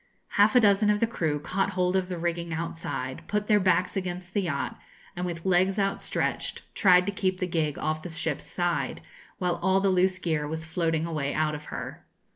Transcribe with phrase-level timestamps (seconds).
[0.29, 3.95] Half a dozen of the crew caught hold of the rigging outside, put their backs
[3.95, 4.79] against the yacht,
[5.15, 9.01] and with legs outstretched tried to keep the gig off the ship's side,
[9.37, 12.03] while all the loose gear was floating away out of her.